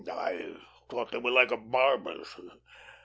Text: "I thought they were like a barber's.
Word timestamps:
"I 0.11 0.55
thought 0.89 1.11
they 1.11 1.19
were 1.19 1.29
like 1.29 1.51
a 1.51 1.57
barber's. 1.57 2.35